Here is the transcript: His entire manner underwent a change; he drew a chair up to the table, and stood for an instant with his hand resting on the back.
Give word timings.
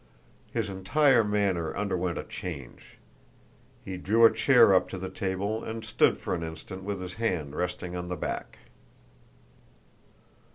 His 0.51 0.67
entire 0.67 1.23
manner 1.23 1.77
underwent 1.77 2.17
a 2.17 2.23
change; 2.23 2.97
he 3.85 3.97
drew 3.97 4.25
a 4.25 4.33
chair 4.33 4.73
up 4.73 4.89
to 4.89 4.97
the 4.97 5.11
table, 5.11 5.63
and 5.63 5.85
stood 5.85 6.17
for 6.17 6.33
an 6.33 6.41
instant 6.41 6.81
with 6.81 6.99
his 7.01 7.13
hand 7.21 7.53
resting 7.55 7.95
on 7.95 8.07
the 8.07 8.15
back. 8.17 8.57